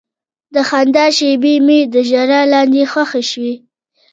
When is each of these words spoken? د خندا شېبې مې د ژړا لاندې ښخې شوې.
د 0.53 0.55
خندا 0.69 1.05
شېبې 1.17 1.55
مې 1.65 1.79
د 1.93 1.95
ژړا 2.09 2.41
لاندې 2.53 2.83
ښخې 2.91 3.23
شوې. 3.31 3.53